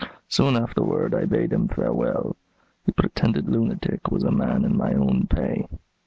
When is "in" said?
4.65-4.75